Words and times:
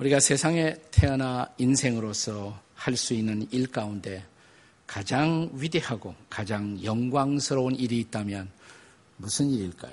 우리가 0.00 0.18
세상에 0.18 0.76
태어나 0.90 1.46
인생으로서 1.58 2.58
할 2.74 2.96
수 2.96 3.12
있는 3.12 3.46
일 3.50 3.66
가운데 3.66 4.24
가장 4.86 5.50
위대하고 5.52 6.14
가장 6.30 6.82
영광스러운 6.82 7.76
일이 7.76 8.00
있다면 8.00 8.50
무슨 9.18 9.50
일일까요? 9.50 9.92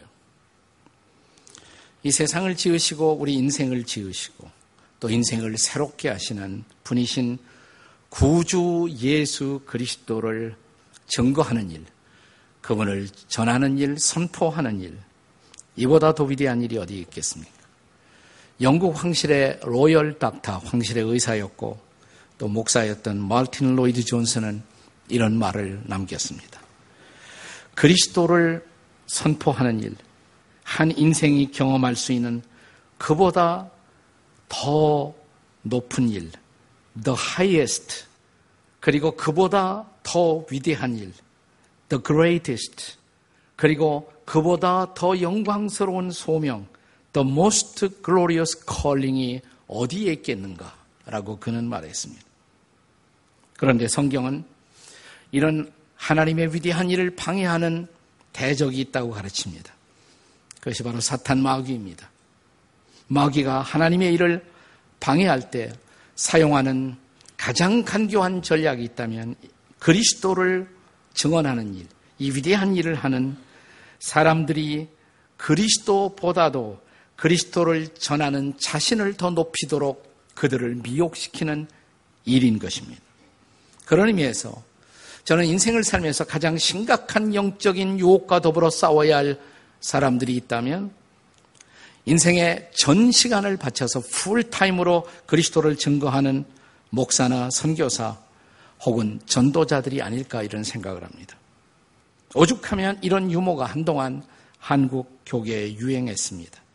이 2.03 2.11
세상을 2.11 2.55
지으시고 2.55 3.17
우리 3.19 3.33
인생을 3.33 3.83
지으시고 3.83 4.49
또 5.01 5.09
인생을 5.09 5.57
새롭게 5.57 6.07
하시는 6.07 6.63
분이신 6.85 7.37
구주 8.07 8.87
예수 8.99 9.59
그리스도를 9.65 10.55
증거하는 11.07 11.69
일, 11.69 11.85
그분을 12.61 13.09
전하는 13.27 13.77
일, 13.77 13.99
선포하는 13.99 14.79
일, 14.79 14.97
이보다 15.75 16.15
더 16.15 16.23
위대한 16.23 16.61
일이 16.61 16.77
어디 16.77 16.99
있겠습니까? 16.99 17.56
영국 18.61 19.03
황실의 19.03 19.59
로열 19.63 20.17
닥터, 20.17 20.57
황실의 20.59 21.03
의사였고 21.03 21.79
또 22.37 22.47
목사였던 22.47 23.19
말틴 23.19 23.75
로이드 23.75 24.03
존슨은 24.03 24.61
이런 25.09 25.37
말을 25.37 25.81
남겼습니다. 25.85 26.61
그리스도를 27.75 28.65
선포하는 29.05 29.81
일, 29.81 29.95
한 30.63 30.91
인생이 30.91 31.51
경험할 31.51 31.95
수 31.95 32.11
있는 32.11 32.41
그보다 32.97 33.69
더 34.49 35.13
높은 35.61 36.09
일, 36.09 36.31
the 37.03 37.17
highest, 37.17 38.05
그리고 38.79 39.15
그보다 39.15 39.85
더 40.03 40.43
위대한 40.51 40.97
일, 40.97 41.13
the 41.89 42.01
greatest, 42.03 42.95
그리고 43.55 44.11
그보다 44.25 44.93
더 44.93 45.19
영광스러운 45.21 46.11
소명, 46.11 46.67
the 47.17 47.27
most 47.27 47.87
glorious 48.03 48.55
calling이 48.69 49.41
어디에 49.67 50.13
있겠는가라고 50.13 51.39
그는 51.39 51.67
말했습니다. 51.67 52.21
그런데 53.57 53.87
성경은 53.87 54.43
이런 55.31 55.71
하나님의 55.95 56.53
위대한 56.53 56.91
일을 56.91 57.15
방해하는 57.15 57.87
대적이 58.33 58.81
있다고 58.81 59.11
가르칩니다. 59.11 59.73
그것이 60.59 60.83
바로 60.83 60.99
사탄 60.99 61.41
마귀입니다. 61.41 62.07
마귀가 63.07 63.61
하나님의 63.61 64.13
일을 64.13 64.45
방해할 64.99 65.49
때 65.49 65.71
사용하는 66.15 66.97
가장 67.35 67.83
간교한 67.83 68.43
전략이 68.43 68.83
있다면 68.83 69.35
그리스도를 69.79 70.69
증언하는 71.15 71.73
일, 71.73 71.87
이 72.19 72.29
위대한 72.31 72.75
일을 72.75 72.93
하는 72.95 73.37
사람들이 73.99 74.87
그리스도보다도 75.37 76.86
그리스도를 77.17 77.89
전하는 77.89 78.53
자신을 78.57 79.15
더 79.15 79.31
높이도록 79.31 80.07
그들을 80.35 80.75
미혹시키는 80.75 81.67
일인 82.25 82.59
것입니다. 82.59 83.01
그런 83.85 84.07
의미에서 84.07 84.63
저는 85.23 85.45
인생을 85.45 85.83
살면서 85.83 86.23
가장 86.23 86.57
심각한 86.57 87.35
영적인 87.35 87.99
유혹과 87.99 88.39
더불어 88.39 88.69
싸워야 88.69 89.17
할 89.17 89.39
사람들이 89.81 90.35
있다면 90.35 90.91
인생의 92.05 92.69
전 92.73 93.11
시간을 93.11 93.57
바쳐서 93.57 93.99
풀타임으로 93.99 95.05
그리스도를 95.25 95.75
증거하는 95.75 96.45
목사나 96.89 97.49
선교사 97.49 98.17
혹은 98.85 99.19
전도자들이 99.25 100.01
아닐까 100.01 100.43
이런 100.43 100.63
생각을 100.63 101.03
합니다. 101.03 101.35
오죽하면 102.33 102.99
이런 103.01 103.31
유모가 103.31 103.65
한동안 103.65 104.23
한국 104.59 105.21
교계에 105.25 105.73
유행했습니다. 105.73 106.66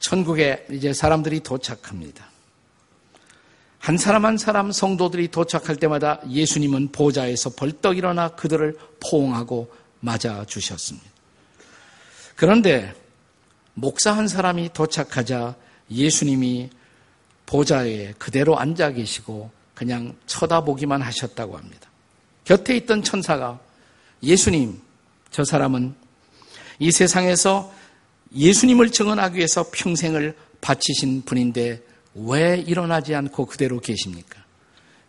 천국에 0.00 0.66
이제 0.70 0.92
사람들이 0.92 1.40
도착합니다. 1.40 2.28
한 3.78 3.96
사람 3.96 4.26
한 4.26 4.36
사람 4.36 4.72
성도들이 4.72 5.28
도착할 5.28 5.76
때마다 5.76 6.20
예수님은 6.28 6.92
보좌에서 6.92 7.50
벌떡 7.50 7.96
일어나 7.96 8.28
그들을 8.28 8.76
포옹하고 9.00 9.72
맞아 10.00 10.44
주셨습니다. 10.44 11.08
그런데 12.36 12.94
목사 13.74 14.12
한 14.12 14.28
사람이 14.28 14.70
도착하자 14.72 15.54
예수님이 15.90 16.70
보좌에 17.46 18.12
그대로 18.18 18.58
앉아 18.58 18.92
계시고 18.92 19.50
그냥 19.74 20.14
쳐다보기만 20.26 21.00
하셨다고 21.00 21.56
합니다. 21.56 21.88
곁에 22.44 22.76
있던 22.76 23.02
천사가 23.02 23.60
예수님, 24.22 24.80
저 25.30 25.44
사람은 25.44 25.94
이 26.78 26.90
세상에서 26.90 27.72
예수님을 28.34 28.90
증언하기 28.90 29.36
위해서 29.36 29.64
평생을 29.72 30.36
바치신 30.60 31.22
분인데 31.22 31.82
왜 32.14 32.58
일어나지 32.58 33.14
않고 33.14 33.46
그대로 33.46 33.80
계십니까? 33.80 34.44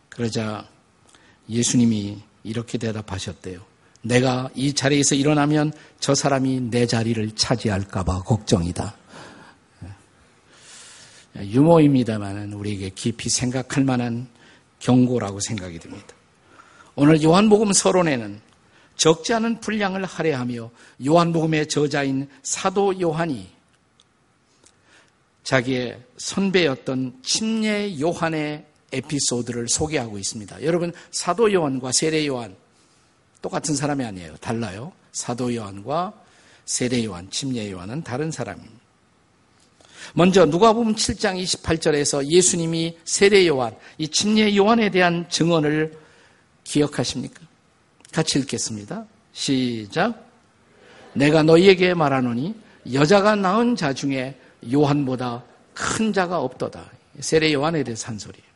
그러자 0.09 0.68
예수님이 1.50 2.19
이렇게 2.44 2.78
대답하셨대요. 2.78 3.62
내가 4.02 4.50
이 4.56 4.74
자리에서 4.74 5.16
일어나면 5.16 5.74
저 6.00 6.16
사람이 6.16 6.62
내 6.69 6.85
자리를 6.85 7.31
차지할까봐 7.35 8.24
걱정이다. 8.24 8.96
유머입니다만 11.38 12.53
우리에게 12.53 12.90
깊이 12.90 13.30
생각할 13.30 13.84
만한 13.84 14.28
경고라고 14.80 15.40
생각이 15.40 15.80
듭니다. 15.80 16.07
오늘 16.96 17.22
요한복음 17.22 17.72
서론에는 17.74 18.41
적지 19.00 19.34
않은 19.34 19.62
분량을 19.62 20.04
할애하며 20.04 20.70
요한복음의 21.08 21.70
저자인 21.70 22.28
사도 22.44 23.00
요한이 23.00 23.50
자기의 25.44 26.04
선배였던 26.18 27.22
침례 27.24 27.98
요한의 27.98 28.66
에피소드를 28.92 29.70
소개하고 29.70 30.18
있습니다. 30.18 30.64
여러분 30.64 30.92
사도 31.12 31.52
요한과 31.52 31.94
세례 31.94 32.28
요한 32.28 32.56
똑같은 33.42 33.74
사람이 33.74 34.04
아니에요. 34.04 34.36
달라요. 34.38 34.92
사도 35.14 35.56
요한과 35.56 36.14
세례 36.66 37.04
요한, 37.06 37.31
침례 37.31 37.72
요한은 37.72 38.04
다른 38.04 38.31
사람입니다. 38.31 38.80
먼저 40.14 40.46
누가복음 40.46 40.96
7장 40.96 41.42
28절에서 41.42 42.26
예수님이 42.26 42.98
세례 43.06 43.48
요한, 43.48 43.76
이 43.98 44.10
침례 44.10 44.54
요한에 44.58 44.90
대한 44.90 45.30
증언을 45.30 45.98
기억하십니까? 46.66 47.49
같이 48.12 48.40
읽겠습니다. 48.40 49.06
시작. 49.34 50.25
내가 51.14 51.44
너희에게 51.44 51.94
말하노니 51.94 52.56
여자가 52.94 53.36
낳은 53.36 53.75
자 53.75 53.94
중에 53.94 54.40
요한보다 54.72 55.44
큰 55.74 56.14
자가 56.14 56.40
없도다. 56.40 56.92
세례 57.19 57.53
요한에 57.53 57.84
대해서 57.84 58.08
한 58.08 58.19
소리예요. 58.19 58.48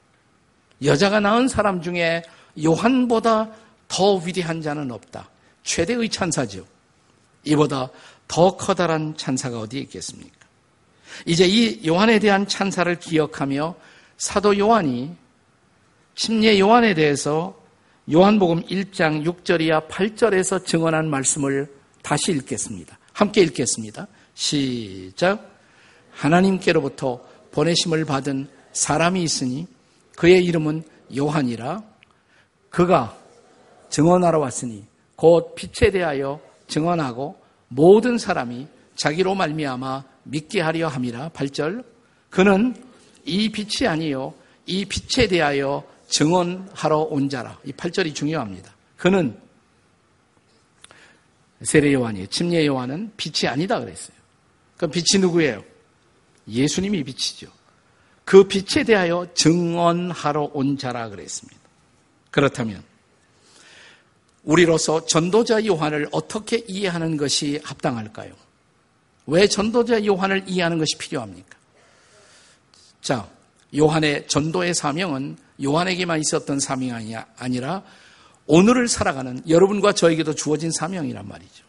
여자가 0.84 1.20
낳은 1.20 1.48
사람 1.48 1.82
중에 1.82 2.24
요한보다 2.64 3.50
더 3.88 4.16
위대한 4.16 4.62
자는 4.62 4.92
없다. 4.92 5.30
최대의 5.64 6.10
찬사죠. 6.10 6.66
이보다 7.46 7.90
더 8.28 8.56
커다란 8.56 9.16
찬사가 9.16 9.60
어디에 9.60 9.82
있겠습니까? 9.82 10.36
이제 11.26 11.46
이 11.46 11.86
요한에 11.86 12.20
대한 12.20 12.48
찬사를 12.48 13.00
기억하며 13.00 13.76
사도 14.18 14.58
요한이 14.58 15.16
침례 16.16 16.60
요한에 16.60 16.94
대해서 16.94 17.63
요한복음 18.12 18.64
1장 18.64 19.24
6절이야 19.24 19.88
8절에서 19.88 20.66
증언한 20.66 21.10
말씀을 21.10 21.72
다시 22.02 22.34
읽겠습니다. 22.34 23.00
함께 23.14 23.40
읽겠습니다. 23.44 24.08
시작. 24.34 25.50
하나님께로부터 26.12 27.22
보내심을 27.52 28.04
받은 28.04 28.50
사람이 28.74 29.24
있으니 29.24 29.68
그의 30.18 30.44
이름은 30.44 30.84
요한이라 31.16 31.82
그가 32.70 33.18
증언하러 33.90 34.38
왔으니 34.38 34.86
곧 35.16 35.56
빛에 35.56 35.90
대하여 35.90 36.42
증언하고 36.68 37.38
모든 37.70 38.18
사람이 38.18 38.68
자기로 38.98 39.34
말미암아 39.36 40.04
믿게 40.24 40.60
하려 40.60 40.90
함이라 40.90 41.30
8절 41.30 41.86
그는 42.30 42.76
이 43.24 43.50
빛이 43.50 43.88
아니요 43.88 44.34
이 44.66 44.84
빛에 44.84 45.28
대하여 45.28 45.93
증언하러 46.14 47.00
온 47.00 47.28
자라. 47.28 47.60
이 47.66 47.72
8절이 47.72 48.14
중요합니다. 48.14 48.72
그는 48.98 49.36
세례 51.64 51.92
요한이 51.94 52.28
침례 52.28 52.66
요한은 52.68 53.12
빛이 53.18 53.50
아니다 53.50 53.80
그랬어요. 53.80 54.16
그럼 54.78 54.92
빛이 54.92 55.20
누구예요? 55.20 55.64
예수님이 56.48 57.04
빛이죠. 57.04 57.48
그 58.26 58.48
빛에 58.48 58.84
대하여 58.84 59.28
증언하러 59.34 60.52
온 60.54 60.78
자라 60.78 61.10
그랬습니다. 61.10 61.60
그렇다면 62.30 62.84
우리로서 64.44 65.06
전도자 65.06 65.66
요한을 65.66 66.10
어떻게 66.12 66.64
이해하는 66.68 67.18
것이 67.18 67.60
합당할까요? 67.64 68.34
왜 69.26 69.48
전도자 69.48 70.06
요한을 70.06 70.44
이해하는 70.48 70.78
것이 70.78 70.96
필요합니까? 70.98 71.58
자, 73.02 73.28
요한의 73.76 74.28
전도의 74.28 74.76
사명은 74.76 75.38
요한에게만 75.62 76.20
있었던 76.22 76.60
사명이 76.60 77.16
아니라 77.38 77.84
오늘을 78.46 78.88
살아가는 78.88 79.42
여러분과 79.48 79.94
저에게도 79.94 80.36
주어진 80.36 80.72
사명이란 80.72 81.28
말이죠. 81.28 81.64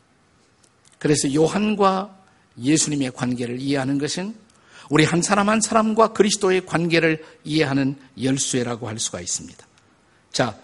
그래서 0.98 1.32
요한과 1.34 2.16
예수님의 2.58 3.12
관계를 3.12 3.60
이해하는 3.60 3.98
것은 3.98 4.34
우리 4.90 5.04
한 5.04 5.22
사람 5.22 5.48
한 5.48 5.60
사람과 5.60 6.12
그리스도의 6.12 6.66
관계를 6.66 7.24
이해하는 7.44 7.96
열쇠라고 8.22 8.88
할 8.88 8.98
수가 8.98 9.20
있습니다. 9.20 9.66
자, 10.32 10.58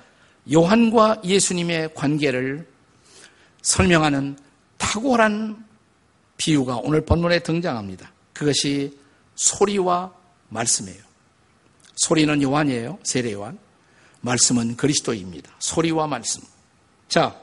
요한과 0.53 1.23
예수님의 1.25 1.95
관계를 1.95 2.67
설명하는 3.63 4.39
탁월한 4.79 5.65
비유가 6.37 6.77
오늘 6.77 7.05
본문에 7.05 7.41
등장합니다. 7.41 8.13
그것이 8.33 8.99
소리와 9.35 10.13
말씀이에요. 10.49 11.10
소리는 12.01 12.43
요한이에요. 12.43 12.99
세례 13.03 13.33
요한. 13.33 13.59
말씀은 14.23 14.77
그리스도입니다. 14.77 15.51
소리와 15.59 16.07
말씀. 16.07 16.43
자, 17.09 17.39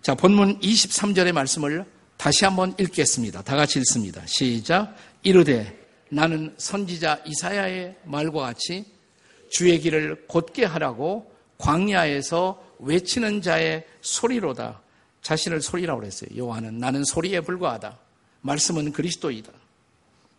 자, 0.00 0.14
본문 0.14 0.60
23절의 0.60 1.32
말씀을 1.32 1.84
다시 2.16 2.44
한번 2.44 2.74
읽겠습니다. 2.78 3.42
다 3.42 3.56
같이 3.56 3.78
읽습니다. 3.80 4.22
시작. 4.26 4.94
이르되 5.22 5.86
나는 6.08 6.54
선지자 6.56 7.22
이사야의 7.24 7.96
말과 8.04 8.40
같이 8.42 8.84
주의 9.50 9.78
길을 9.80 10.26
곧게 10.28 10.64
하라고 10.64 11.32
광야에서 11.58 12.62
외치는 12.78 13.42
자의 13.42 13.84
소리로다. 14.02 14.82
자신을 15.22 15.62
소리라고 15.62 16.00
그랬어요. 16.00 16.30
요한은 16.36 16.78
나는 16.78 17.02
소리에 17.04 17.40
불과하다. 17.40 17.98
말씀은 18.42 18.92
그리스도이다. 18.92 19.50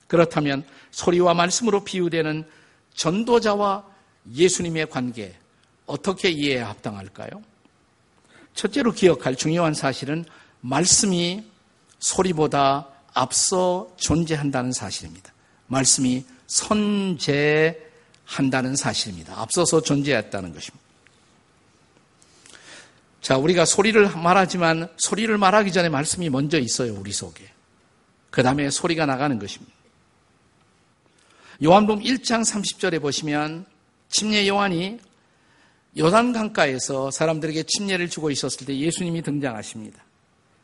그렇다면 0.07 0.65
소리와 0.91 1.33
말씀으로 1.33 1.83
비유되는 1.83 2.47
전도자와 2.93 3.85
예수님의 4.33 4.89
관계 4.89 5.35
어떻게 5.85 6.29
이해해야 6.29 6.69
합당할까요? 6.69 7.29
첫째로 8.53 8.93
기억할 8.93 9.35
중요한 9.35 9.73
사실은 9.73 10.25
말씀이 10.61 11.43
소리보다 11.99 12.87
앞서 13.13 13.93
존재한다는 13.97 14.71
사실입니다. 14.71 15.33
말씀이 15.67 16.25
선재한다는 16.47 17.75
사실입니다. 18.75 19.39
앞서서 19.39 19.81
존재했다는 19.81 20.53
것입니다. 20.53 20.85
자, 23.21 23.37
우리가 23.37 23.65
소리를 23.65 24.15
말하지만 24.17 24.87
소리를 24.97 25.35
말하기 25.37 25.71
전에 25.71 25.89
말씀이 25.89 26.29
먼저 26.29 26.59
있어요, 26.59 26.93
우리 26.93 27.11
속에. 27.11 27.51
그 28.29 28.43
다음에 28.43 28.69
소리가 28.69 29.05
나가는 29.05 29.39
것입니다. 29.39 29.74
요한복음 31.63 32.03
1장 32.03 32.41
30절에 32.41 33.01
보시면 33.01 33.65
침례 34.09 34.45
요한이 34.47 34.99
요단 35.97 36.33
강가에서 36.33 37.11
사람들에게 37.11 37.63
침례를 37.63 38.09
주고 38.09 38.29
있었을 38.29 38.67
때 38.67 38.77
예수님이 38.77 39.21
등장하십니다. 39.21 40.03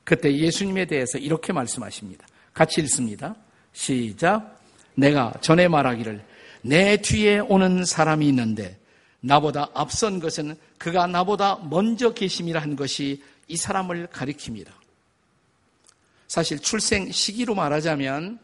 그때 0.04 0.36
예수님에 0.36 0.86
대해서 0.86 1.18
이렇게 1.18 1.54
말씀하십니다. 1.54 2.28
같이 2.54 2.82
읽습니다. 2.82 3.36
시작. 3.72 4.60
내가 4.96 5.32
전에 5.40 5.70
말하기를 5.70 6.26
내 6.64 6.98
뒤에 6.98 7.40
오는 7.40 7.86
사람이 7.86 8.28
있는데 8.28 8.78
나보다 9.22 9.70
앞선 9.74 10.20
것은 10.20 10.58
그가 10.78 11.08
나보다 11.08 11.60
먼저 11.70 12.14
계심이라 12.14 12.62
한 12.62 12.76
것이 12.76 13.24
이 13.48 13.56
사람을 13.56 14.08
가리킵니다. 14.08 14.68
사실 16.28 16.60
출생 16.60 17.10
시기로 17.10 17.56
말하자면 17.56 18.40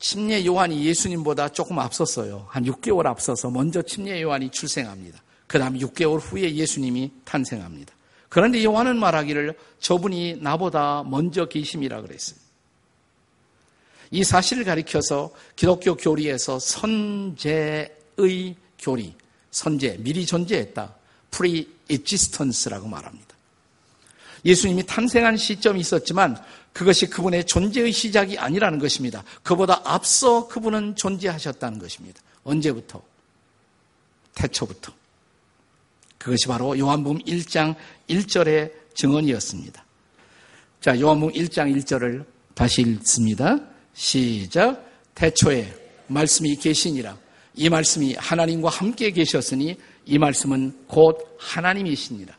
침례 0.00 0.44
요한이 0.44 0.84
예수님보다 0.86 1.50
조금 1.50 1.78
앞섰어요. 1.78 2.46
한 2.48 2.64
6개월 2.64 3.06
앞서서 3.06 3.50
먼저 3.50 3.82
침례 3.82 4.20
요한이 4.22 4.50
출생합니다. 4.50 5.22
그 5.46 5.58
다음 5.58 5.78
6개월 5.78 6.18
후에 6.20 6.54
예수님이 6.54 7.12
탄생합니다. 7.24 7.92
그런데 8.30 8.64
요한은 8.64 8.98
말하기를 8.98 9.58
저분이 9.78 10.38
나보다 10.40 11.04
먼저 11.04 11.46
계심이라 11.46 12.00
그랬어요. 12.00 12.38
이 14.10 14.24
사실을 14.24 14.64
가리켜서 14.64 15.30
기독교 15.54 15.96
교리에서 15.96 16.58
선제의 16.58 17.90
교리, 18.78 19.14
선제, 19.50 19.98
미리 20.00 20.24
존재했다. 20.24 20.94
pre-existence라고 21.30 22.88
말합니다. 22.88 23.26
예수님이 24.44 24.84
탄생한 24.86 25.36
시점이 25.36 25.80
있었지만 25.80 26.42
그것이 26.72 27.08
그분의 27.10 27.44
존재의 27.46 27.92
시작이 27.92 28.38
아니라는 28.38 28.78
것입니다. 28.78 29.24
그보다 29.42 29.82
앞서 29.84 30.46
그분은 30.48 30.96
존재하셨다는 30.96 31.78
것입니다. 31.78 32.20
언제부터? 32.44 33.02
태초부터. 34.34 34.92
그것이 36.18 36.46
바로 36.46 36.78
요한복음 36.78 37.18
1장 37.20 37.74
1절의 38.08 38.72
증언이었습니다. 38.94 39.84
자, 40.80 40.98
요한복음 40.98 41.34
1장 41.34 41.74
1절을 41.76 42.24
다시 42.54 42.82
읽습니다. 42.82 43.58
시작. 43.94 44.86
태초에 45.14 45.74
말씀이 46.06 46.56
계시니라. 46.56 47.16
이 47.54 47.68
말씀이 47.68 48.14
하나님과 48.14 48.68
함께 48.68 49.10
계셨으니 49.10 49.76
이 50.06 50.18
말씀은 50.18 50.86
곧 50.86 51.36
하나님이시니라. 51.38 52.34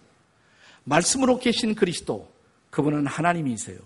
말씀으로 0.83 1.39
계신 1.39 1.75
그리스도, 1.75 2.31
그분은 2.69 3.05
하나님이세요. 3.07 3.77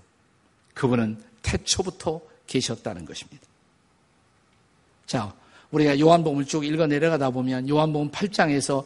그분은 0.75 1.19
태초부터 1.41 2.21
계셨다는 2.45 3.05
것입니다. 3.05 3.43
자, 5.07 5.33
우리가 5.71 5.99
요한복음을 5.99 6.45
쭉 6.45 6.63
읽어 6.63 6.85
내려가다 6.85 7.31
보면 7.31 7.67
요한복음 7.67 8.11
8장에서 8.11 8.85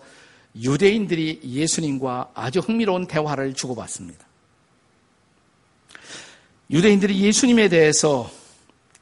유대인들이 0.56 1.41
예수님과 1.44 2.31
아주 2.33 2.59
흥미로운 2.59 3.06
대화를 3.06 3.53
주고받습니다. 3.53 4.25
유대인들이 6.71 7.19
예수님에 7.19 7.68
대해서 7.68 8.30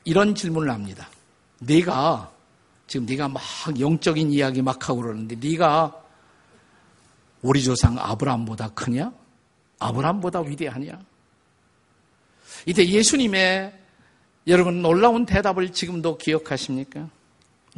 이런 0.04 0.36
질문을 0.36 0.72
합니다. 0.72 1.10
네가 1.60 2.32
지금 2.88 3.06
네가 3.06 3.28
막 3.28 3.42
영적인 3.78 4.32
이야기 4.32 4.62
막 4.62 4.88
하고 4.88 5.02
그러는데 5.02 5.36
네가 5.36 6.04
우리 7.42 7.62
조상 7.62 7.98
아브라함보다 8.00 8.70
크냐? 8.70 9.12
아브라함보다 9.80 10.42
위대하냐? 10.42 11.00
이때 12.68 12.86
예수님의 12.86 13.74
여러분 14.48 14.82
놀라운 14.82 15.26
대답을 15.26 15.72
지금도 15.72 16.18
기억하십니까? 16.18 17.10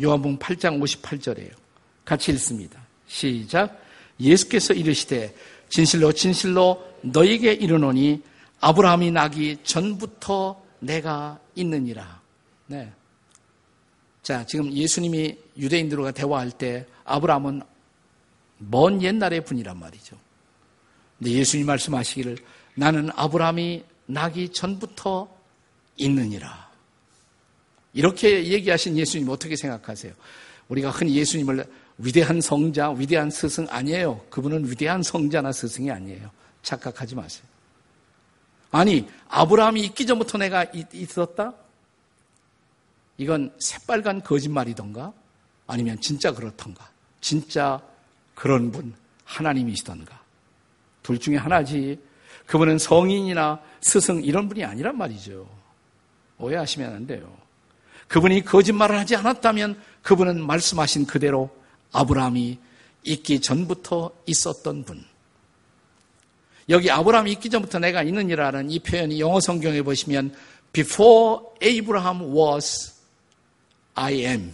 요한복음 0.02 0.40
8장 0.40 0.82
58절이에요. 0.82 1.52
같이 2.04 2.32
읽습니다. 2.32 2.82
시작. 3.06 3.80
예수께서 4.20 4.74
이르시되 4.74 5.36
진실로 5.70 6.12
진실로 6.12 6.84
너에게 7.02 7.54
이르노니 7.54 8.24
아브라함이 8.62 9.12
나기 9.12 9.58
전부터 9.64 10.60
내가 10.80 11.40
있느니라. 11.54 12.20
네. 12.66 12.92
자, 14.24 14.44
지금 14.44 14.74
예수님이 14.74 15.38
유대인들과 15.56 16.12
대화할 16.12 16.50
때 16.52 16.88
아브라함은 17.06 17.62
먼 18.58 19.04
옛날의 19.04 19.46
분이란 19.46 19.78
말이죠. 19.78 20.18
근데 21.20 21.32
예수님 21.32 21.68
말씀하시기를 21.68 22.38
나는 22.74 23.12
아브라함이 23.16 23.84
나기 24.10 24.50
전부터 24.50 25.30
있느니라. 25.98 26.68
이렇게 27.94 28.48
얘기하신 28.48 28.98
예수님 28.98 29.30
어떻게 29.30 29.56
생각하세요? 29.56 30.14
우리가 30.68 30.90
흔히 30.90 31.16
예수님을 31.16 31.66
위대한 32.00 32.42
성자, 32.42 32.92
위대한 32.92 33.30
스승 33.30 33.68
아니에요. 33.70 34.26
그분은 34.30 34.70
위대한 34.70 35.04
성자나 35.04 35.52
스승이 35.52 35.92
아니에요. 35.92 36.32
착각하지 36.64 37.16
마세요. 37.16 37.46
아니, 38.72 39.08
아브라함이 39.28 39.82
있기 39.86 40.06
전부터 40.06 40.40
내가 40.40 40.66
있었다? 40.94 41.54
이건 43.18 43.54
새빨간 43.60 44.24
거짓말이던가 44.24 45.14
아니면 45.68 46.00
진짜 46.02 46.34
그렇던가. 46.34 46.90
진짜 47.22 47.82
그런 48.34 48.72
분 48.72 48.94
하나님이시던가. 49.26 50.20
둘 51.04 51.20
중에 51.20 51.38
하나지. 51.38 52.00
그분은 52.50 52.80
성인이나 52.80 53.62
스승 53.80 54.24
이런 54.24 54.50
분이 54.50 54.66
아니란 54.66 54.98
말이죠. 54.98 55.48
오해하시면 56.40 56.94
안 56.94 57.06
돼요. 57.06 57.32
그분이 58.08 58.44
거짓말을 58.44 58.98
하지 58.98 59.16
않았다면 59.16 59.80
그분은 60.02 60.44
말씀하신 60.44 61.06
그대로 61.06 61.52
아브라함이 61.92 62.58
있기 63.04 63.42
전부터 63.42 64.12
있었던 64.26 64.84
분. 64.84 65.06
여기 66.70 66.90
아브라함이 66.90 67.32
있기 67.34 67.52
전부터 67.52 67.78
내가 67.78 68.02
있느니라는 68.02 68.72
이 68.72 68.80
표현이 68.80 69.20
영어 69.20 69.40
성경에 69.40 69.84
보시면 69.84 70.34
before 70.74 71.46
Abraham 71.62 72.36
was 72.36 72.94
I 73.94 74.26
am. 74.26 74.52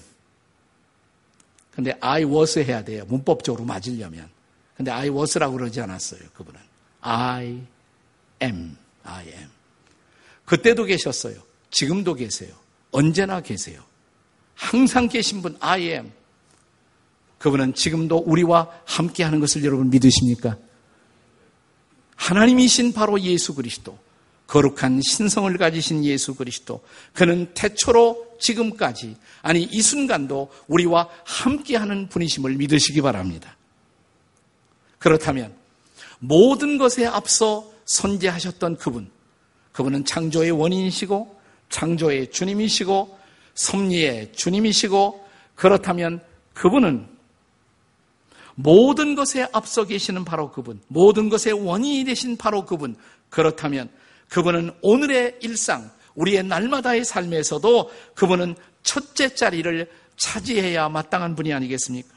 근데 1.72 1.98
I 2.02 2.26
was 2.26 2.60
해야 2.60 2.84
돼요. 2.84 3.06
문법적으로 3.08 3.64
맞으려면. 3.64 4.30
근데 4.76 4.92
I 4.92 5.08
was라고 5.08 5.56
그러지 5.56 5.80
않았어요. 5.80 6.20
그분은. 6.34 6.60
I 7.00 7.75
am. 8.42 8.78
I 9.04 9.28
am. 9.28 9.50
그때도 10.46 10.86
계셨어요. 10.86 11.36
지금도 11.72 12.14
계세요. 12.16 12.54
언제나 12.92 13.42
계세요. 13.42 13.84
항상 14.56 15.08
계신 15.08 15.42
분 15.42 15.58
I 15.60 15.82
am. 15.84 16.12
그분은 17.38 17.74
지금도 17.74 18.24
우리와 18.26 18.70
함께 18.86 19.24
하는 19.24 19.40
것을 19.40 19.64
여러분 19.64 19.90
믿으십니까? 19.90 20.58
하나님이신 22.16 22.94
바로 22.94 23.20
예수 23.22 23.54
그리스도. 23.54 23.98
거룩한 24.48 25.02
신성을 25.02 25.56
가지신 25.58 26.06
예수 26.06 26.36
그리스도. 26.36 26.84
그는 27.14 27.52
태초로 27.54 28.38
지금까지, 28.40 29.18
아니, 29.42 29.64
이 29.64 29.82
순간도 29.82 30.52
우리와 30.68 31.10
함께 31.24 31.76
하는 31.76 32.08
분이심을 32.10 32.54
믿으시기 32.56 33.02
바랍니다. 33.02 33.58
그렇다면, 35.00 35.54
모든 36.20 36.78
것에 36.78 37.06
앞서 37.06 37.72
선제하셨던 37.86 38.78
그분, 38.78 39.10
그분은 39.72 40.06
창조의 40.06 40.52
원인이시고, 40.52 41.40
창조의 41.70 42.32
주님이시고, 42.32 43.20
섭리의 43.54 44.34
주님이시고, 44.34 45.26
그렇다면 45.56 46.22
그분은 46.54 47.08
모든 48.56 49.16
것에 49.16 49.48
앞서 49.52 49.86
계시는 49.86 50.26
바로 50.26 50.52
그분, 50.52 50.82
모든 50.88 51.30
것의 51.30 51.54
원인이 51.54 52.06
되신 52.06 52.38
바로 52.38 52.66
그분, 52.66 52.96
그렇다면 53.30 53.90
그분은 54.30 54.72
오늘의 54.82 55.40
일상, 55.42 55.92
우리의 56.16 56.44
날마다의 56.44 57.04
삶에서도 57.04 57.92
그분은 58.16 58.56
첫째 58.84 59.34
자리를 59.36 59.90
차지해야 60.16 60.88
마땅한 60.90 61.36
분이 61.36 61.54
아니겠습니까? 61.54 62.16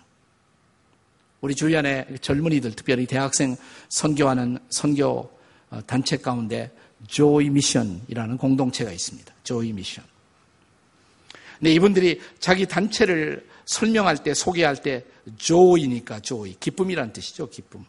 우리 1.41 1.55
주변에 1.55 2.07
젊은이들, 2.21 2.73
특별히 2.73 3.07
대학생 3.07 3.57
선교하는 3.89 4.59
선교 4.71 5.09
어, 5.09 5.38
단체 5.87 6.17
가운데 6.17 6.71
조이 7.07 7.49
미션이라는 7.51 8.37
공동체가 8.39 8.91
있습니다. 8.93 9.33
조이 9.45 9.73
미션. 9.73 10.05
근데 11.59 11.73
이분들이 11.73 12.21
자기 12.39 12.67
단체를 12.67 13.47
설명할 13.65 14.23
때, 14.23 14.33
소개할 14.33 14.77
때, 14.81 15.05
조이니까 15.37 16.21
조이. 16.21 16.57
기쁨이라는 16.59 17.13
뜻이죠, 17.13 17.51
기쁨. 17.51 17.85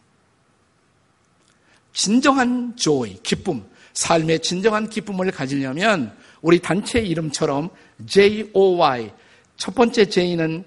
진정한 1.92 2.76
조이, 2.76 3.18
기쁨. 3.22 3.64
삶의 3.92 4.40
진정한 4.40 4.88
기쁨을 4.88 5.30
가지려면 5.30 6.16
우리 6.42 6.60
단체 6.60 7.00
이름처럼 7.00 7.70
J-O-Y. 8.06 9.12
첫 9.56 9.74
번째 9.74 10.04
J는 10.04 10.64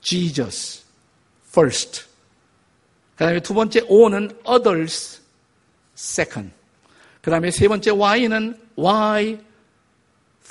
Jesus, 0.00 0.84
first. 1.48 2.04
그 3.16 3.24
다음에 3.24 3.40
두 3.40 3.54
번째 3.54 3.82
O는 3.88 4.36
others, 4.46 5.22
second. 5.96 6.54
그 7.22 7.30
다음에 7.30 7.50
세 7.50 7.68
번째 7.68 7.90
Y는 7.90 8.60
Y, 8.76 9.38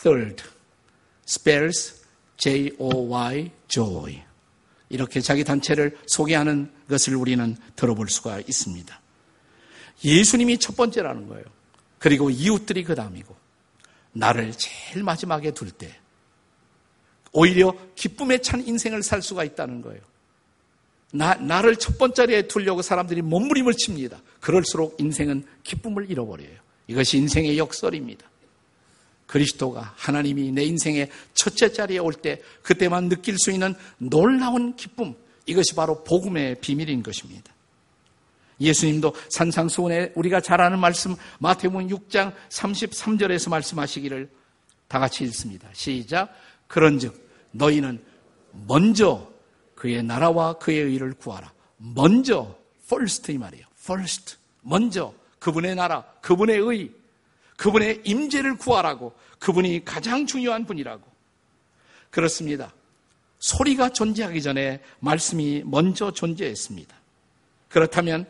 third. 0.01 0.43
spells 1.27 2.03
J-O-Y, 2.37 3.51
joy. 3.67 4.23
이렇게 4.89 5.21
자기 5.21 5.43
단체를 5.43 5.97
소개하는 6.07 6.71
것을 6.89 7.15
우리는 7.15 7.55
들어볼 7.75 8.09
수가 8.09 8.39
있습니다. 8.41 9.01
예수님이 10.03 10.57
첫 10.57 10.75
번째라는 10.75 11.27
거예요. 11.27 11.45
그리고 11.99 12.29
이웃들이 12.29 12.83
그 12.83 12.95
다음이고, 12.95 13.35
나를 14.11 14.51
제일 14.53 15.03
마지막에 15.03 15.51
둘 15.51 15.71
때, 15.71 15.97
오히려 17.31 17.73
기쁨에 17.95 18.39
찬 18.39 18.65
인생을 18.65 19.01
살 19.01 19.21
수가 19.21 19.43
있다는 19.43 19.81
거예요. 19.81 20.01
나, 21.15 21.35
나를 21.35 21.75
첫 21.75 21.99
번째에 21.99 22.47
두려고 22.47 22.81
사람들이 22.81 23.21
몸부림을 23.21 23.73
칩니다. 23.73 24.19
그럴수록 24.39 24.99
인생은 24.99 25.45
기쁨을 25.63 26.09
잃어버려요. 26.09 26.57
이것이 26.87 27.17
인생의 27.17 27.57
역설입니다. 27.59 28.27
그리스도가 29.27 29.93
하나님이 29.95 30.51
내 30.51 30.63
인생의 30.63 31.09
첫째 31.33 31.71
자리에 31.71 31.99
올 31.99 32.13
때 32.13 32.41
그때만 32.63 33.09
느낄 33.09 33.35
수 33.37 33.51
있는 33.51 33.75
놀라운 33.99 34.75
기쁨 34.75 35.15
이것이 35.45 35.75
바로 35.75 36.03
복음의 36.03 36.61
비밀인 36.61 37.03
것입니다. 37.03 37.53
예수님도 38.59 39.13
산상수훈에 39.29 40.13
우리가 40.15 40.41
잘 40.41 40.61
아는 40.61 40.79
말씀 40.79 41.15
마태복음 41.39 41.89
6장 41.89 42.33
33절에서 42.49 43.49
말씀하시기를 43.49 44.29
다 44.87 44.99
같이 44.99 45.23
읽습니다. 45.25 45.69
시작. 45.73 46.33
그런즉 46.67 47.29
너희는 47.51 48.01
먼저 48.67 49.32
그의 49.83 50.01
나라와 50.01 50.53
그의 50.53 50.79
의를 50.79 51.11
구하라. 51.11 51.51
먼저 51.75 52.55
first 52.85 53.29
이 53.33 53.37
말이에요. 53.37 53.65
first. 53.77 54.37
먼저 54.61 55.13
그분의 55.39 55.75
나라, 55.75 56.03
그분의 56.21 56.57
의, 56.59 56.89
그분의 57.57 58.03
임재를 58.05 58.55
구하라고 58.55 59.13
그분이 59.39 59.83
가장 59.83 60.25
중요한 60.25 60.65
분이라고. 60.65 61.03
그렇습니다. 62.11 62.73
소리가 63.39 63.89
존재하기 63.89 64.41
전에 64.41 64.79
말씀이 65.01 65.63
먼저 65.65 66.11
존재했습니다. 66.11 66.95
그렇다면 67.67 68.25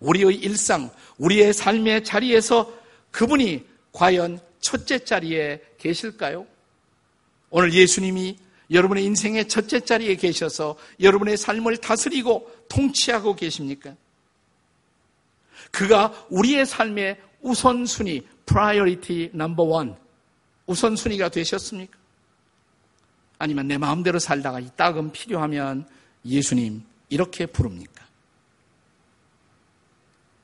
우리의 0.00 0.36
일상, 0.36 0.90
우리의 1.18 1.52
삶의 1.52 2.04
자리에서 2.04 2.72
그분이 3.10 3.66
과연 3.92 4.40
첫째 4.62 5.00
자리에 5.00 5.60
계실까요? 5.76 6.46
오늘 7.50 7.74
예수님이 7.74 8.38
여러분의 8.70 9.04
인생의 9.04 9.48
첫째 9.48 9.80
자리에 9.80 10.16
계셔서 10.16 10.76
여러분의 11.00 11.36
삶을 11.36 11.78
다스리고 11.78 12.50
통치하고 12.68 13.36
계십니까? 13.36 13.94
그가 15.70 16.26
우리의 16.30 16.66
삶의 16.66 17.20
우선순위, 17.42 18.26
priority 18.46 19.30
number 19.34 19.68
one, 19.68 19.94
우선순위가 20.66 21.28
되셨습니까? 21.28 21.98
아니면 23.38 23.68
내 23.68 23.76
마음대로 23.76 24.18
살다가 24.18 24.60
이 24.60 24.68
딱은 24.76 25.12
필요하면 25.12 25.86
예수님 26.24 26.82
이렇게 27.10 27.46
부릅니까? 27.46 28.04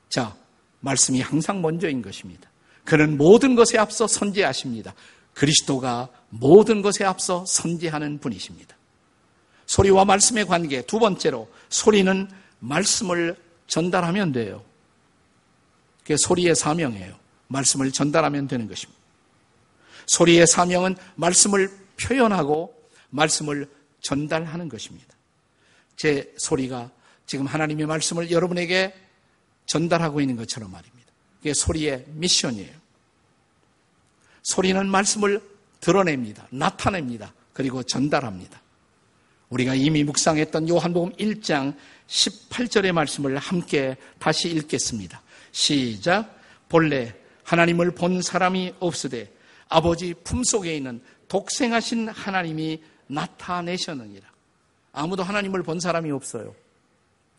자, 0.09 0.35
말씀이 0.81 1.21
항상 1.21 1.61
먼저인 1.61 2.01
것입니다. 2.01 2.49
그는 2.83 3.17
모든 3.17 3.55
것에 3.55 3.77
앞서 3.77 4.07
선제하십니다. 4.07 4.93
그리스도가 5.33 6.09
모든 6.31 6.81
것에 6.81 7.03
앞서 7.03 7.45
선제하는 7.45 8.19
분이십니다. 8.19 8.75
소리와 9.65 10.05
말씀의 10.05 10.45
관계, 10.45 10.81
두 10.81 10.99
번째로 10.99 11.49
소리는 11.69 12.27
말씀을 12.59 13.35
전달하면 13.67 14.31
돼요. 14.31 14.63
그게 15.99 16.17
소리의 16.17 16.55
사명이에요. 16.55 17.15
말씀을 17.47 17.91
전달하면 17.91 18.47
되는 18.47 18.67
것입니다. 18.67 18.99
소리의 20.07 20.47
사명은 20.47 20.95
말씀을 21.15 21.69
표현하고 22.01 22.73
말씀을 23.09 23.69
전달하는 24.01 24.67
것입니다. 24.67 25.07
제 25.95 26.33
소리가 26.37 26.89
지금 27.25 27.45
하나님의 27.45 27.85
말씀을 27.85 28.31
여러분에게 28.31 28.93
전달하고 29.65 30.21
있는 30.21 30.35
것처럼 30.35 30.71
말입니다. 30.71 31.11
그게 31.37 31.53
소리의 31.53 32.05
미션이에요. 32.07 32.73
소리는 34.43 34.89
말씀을 34.89 35.50
드러냅니다. 35.81 36.47
나타냅니다. 36.51 37.33
그리고 37.53 37.83
전달합니다. 37.83 38.61
우리가 39.49 39.75
이미 39.75 40.03
묵상했던 40.05 40.69
요한복음 40.69 41.11
1장 41.13 41.75
18절의 42.07 42.93
말씀을 42.93 43.37
함께 43.37 43.97
다시 44.17 44.49
읽겠습니다. 44.49 45.21
시작. 45.51 46.39
본래 46.69 47.13
하나님을 47.43 47.91
본 47.91 48.21
사람이 48.21 48.75
없으되 48.79 49.29
아버지 49.67 50.13
품속에 50.13 50.75
있는 50.75 51.01
독생하신 51.27 52.09
하나님이 52.09 52.81
나타내셨느니라. 53.07 54.29
아무도 54.93 55.23
하나님을 55.23 55.63
본 55.63 55.79
사람이 55.79 56.11
없어요. 56.11 56.55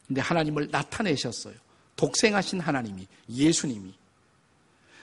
근데 0.06 0.20
하나님을 0.20 0.68
나타내셨어요. 0.70 1.54
독생하신 1.96 2.60
하나님이, 2.60 3.06
예수님이. 3.30 3.94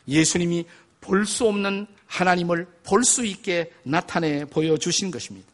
예수님이 0.08 0.66
볼 1.02 1.26
수 1.26 1.48
없는 1.48 1.88
하나님을 2.08 2.68
볼 2.84 3.04
수 3.04 3.26
있게 3.26 3.72
나타내 3.84 4.46
보여주신 4.46 5.12
것입니다. 5.12 5.48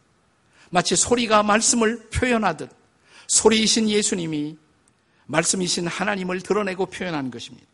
마치 0.70 0.96
소리가 0.96 1.44
말씀을 1.44 2.10
표현하듯 2.10 2.70
소리이신 3.28 3.90
예수님이 3.90 4.58
말씀이신 5.28 5.88
하나님을 5.88 6.42
드러내고 6.42 6.88
표현한 6.88 7.32
것입니다. 7.32 7.68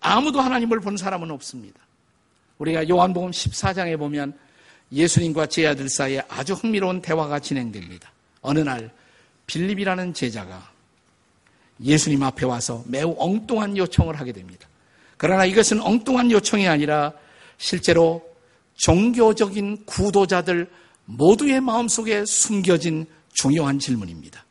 아무도 0.00 0.40
하나님을 0.40 0.80
본 0.80 0.96
사람은 0.96 1.30
없습니다. 1.30 1.78
우리가 2.58 2.88
요한복음 2.88 3.30
14장에 3.30 3.98
보면 3.98 4.38
예수님과 4.92 5.46
제 5.46 5.66
아들 5.66 5.88
사이에 5.88 6.22
아주 6.28 6.54
흥미로운 6.54 7.02
대화가 7.02 7.38
진행됩니다. 7.38 8.10
어느 8.40 8.60
날 8.60 8.90
빌립이라는 9.46 10.14
제자가 10.14 10.70
예수님 11.82 12.22
앞에 12.22 12.46
와서 12.46 12.82
매우 12.86 13.14
엉뚱한 13.18 13.76
요청을 13.76 14.18
하게 14.18 14.32
됩니다. 14.32 14.68
그러나 15.20 15.44
이것은 15.44 15.82
엉뚱한 15.82 16.30
요청이 16.30 16.66
아니라 16.66 17.12
실제로 17.58 18.26
종교적인 18.76 19.84
구도자들 19.84 20.66
모두의 21.04 21.60
마음속에 21.60 22.24
숨겨진 22.24 23.04
중요한 23.34 23.78
질문입니다. 23.78 24.42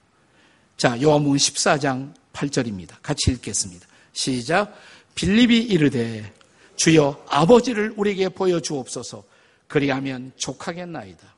자, 0.78 1.02
요한복음 1.02 1.38
14장 1.38 2.14
8절입니다. 2.34 2.98
같이 3.02 3.32
읽겠습니다. 3.32 3.88
시작. 4.14 4.72
빌립이 5.16 5.58
이르되 5.58 6.32
주여 6.76 7.26
아버지를 7.28 7.96
우리에게 7.98 8.30
보여 8.30 8.60
주옵소서 8.60 9.24
그리하면 9.68 10.34
족하겠나이다. 10.36 11.34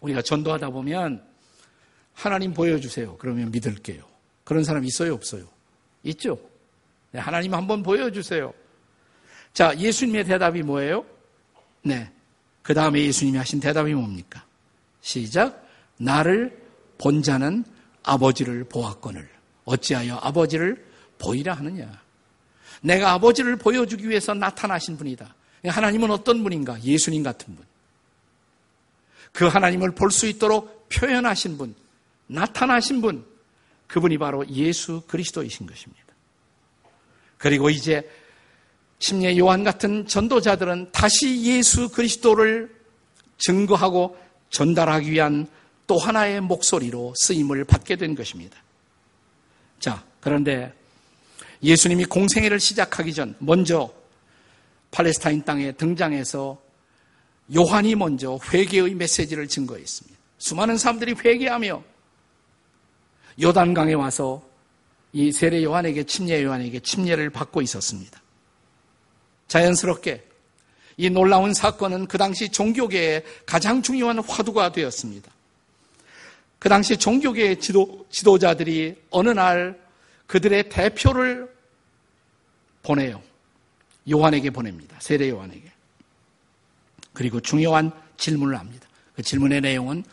우리가 0.00 0.22
전도하다 0.22 0.70
보면 0.70 1.22
하나님 2.14 2.52
보여주세요. 2.52 3.16
그러면 3.18 3.52
믿을게요. 3.52 4.02
그런 4.42 4.64
사람 4.64 4.84
있어요? 4.84 5.14
없어요? 5.14 5.46
있죠? 6.02 6.50
네, 7.12 7.20
하나님 7.20 7.54
한번 7.54 7.82
보여주세요. 7.82 8.52
자, 9.52 9.78
예수님의 9.78 10.24
대답이 10.24 10.62
뭐예요? 10.62 11.04
네. 11.82 12.10
그 12.62 12.74
다음에 12.74 13.00
예수님이 13.02 13.38
하신 13.38 13.60
대답이 13.60 13.92
뭡니까? 13.94 14.44
시작. 15.00 15.66
나를 15.98 16.58
본 16.98 17.22
자는 17.22 17.64
아버지를 18.02 18.64
보았거늘. 18.64 19.28
어찌하여 19.64 20.16
아버지를 20.16 20.84
보이라 21.18 21.54
하느냐. 21.54 22.00
내가 22.80 23.12
아버지를 23.12 23.56
보여주기 23.56 24.08
위해서 24.08 24.34
나타나신 24.34 24.96
분이다. 24.96 25.34
하나님은 25.64 26.10
어떤 26.10 26.42
분인가? 26.42 26.80
예수님 26.82 27.22
같은 27.22 27.54
분. 27.54 27.64
그 29.32 29.46
하나님을 29.46 29.92
볼 29.92 30.10
수 30.10 30.26
있도록 30.26 30.88
표현하신 30.88 31.56
분, 31.56 31.74
나타나신 32.26 33.00
분, 33.00 33.24
그분이 33.86 34.18
바로 34.18 34.46
예수 34.48 35.02
그리스도이신 35.06 35.66
것입니다. 35.66 36.01
그리고 37.42 37.70
이제 37.70 38.08
심예 39.00 39.36
요한 39.36 39.64
같은 39.64 40.06
전도자들은 40.06 40.92
다시 40.92 41.42
예수 41.42 41.88
그리스도를 41.88 42.72
증거하고 43.38 44.16
전달하기 44.50 45.10
위한 45.10 45.48
또 45.88 45.98
하나의 45.98 46.40
목소리로 46.40 47.14
쓰임을 47.16 47.64
받게 47.64 47.96
된 47.96 48.14
것입니다. 48.14 48.56
자, 49.80 50.04
그런데 50.20 50.72
예수님이 51.64 52.04
공생애를 52.04 52.60
시작하기 52.60 53.12
전 53.12 53.34
먼저 53.40 53.92
팔레스타인 54.92 55.42
땅에 55.44 55.72
등장해서 55.72 56.62
요한이 57.56 57.96
먼저 57.96 58.38
회개의 58.52 58.94
메시지를 58.94 59.48
증거했습니다. 59.48 60.16
수많은 60.38 60.78
사람들이 60.78 61.14
회개하며 61.14 61.82
요단강에 63.42 63.94
와서 63.94 64.51
이 65.12 65.30
세례 65.30 65.62
요한에게 65.62 66.04
침례 66.04 66.42
요한에게 66.42 66.80
침례를 66.80 67.30
받고 67.30 67.60
있었습니다. 67.62 68.20
자연스럽게 69.48 70.24
이 70.96 71.10
놀라운 71.10 71.52
사건은 71.52 72.06
그 72.06 72.18
당시 72.18 72.48
종교계의 72.48 73.24
가장 73.44 73.82
중요한 73.82 74.18
화두가 74.18 74.72
되었습니다. 74.72 75.30
그 76.58 76.68
당시 76.68 76.96
종교계의 76.96 77.60
지도, 77.60 78.06
지도자들이 78.10 78.96
어느 79.10 79.30
날 79.30 79.80
그들의 80.26 80.68
대표를 80.68 81.52
보내요. 82.82 83.22
요한에게 84.10 84.50
보냅니다. 84.50 84.96
세례 85.00 85.28
요한에게. 85.28 85.70
그리고 87.12 87.40
중요한 87.40 87.92
질문을 88.16 88.58
합니다. 88.58 88.88
그 89.14 89.22
질문의 89.22 89.60
내용은 89.60 90.04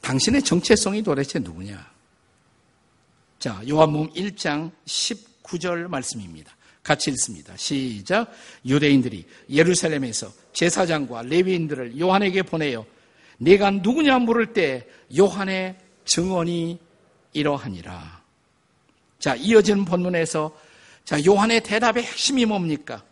당신의 0.00 0.42
정체성이 0.42 1.02
도대체 1.02 1.38
누구냐? 1.38 1.91
자, 3.42 3.60
요한복음 3.68 4.12
1장 4.12 4.70
19절 4.86 5.88
말씀입니다. 5.88 6.54
같이 6.84 7.10
읽습니다. 7.10 7.52
시작. 7.56 8.30
유대인들이 8.64 9.26
예루살렘에서 9.50 10.32
제사장과 10.52 11.22
레위인들을 11.22 11.98
요한에게 11.98 12.44
보내어 12.44 12.86
내가 13.38 13.72
누구냐 13.72 14.20
물을 14.20 14.52
때 14.52 14.86
요한의 15.18 15.74
증언이 16.04 16.78
이러하니라. 17.32 18.22
자, 19.18 19.34
이어지는 19.34 19.86
본문에서 19.86 20.56
자, 21.04 21.18
요한의 21.24 21.64
대답의 21.64 22.04
핵심이 22.04 22.46
뭡니까? 22.46 23.02